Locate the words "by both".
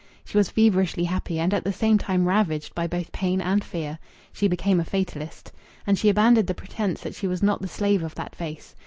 2.73-3.11